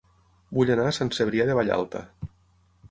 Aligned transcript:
Vull 0.59 0.71
anar 0.75 0.87
a 0.91 0.95
Sant 0.99 1.11
Cebrià 1.19 1.47
de 1.51 1.59
Vallalta 1.61 2.05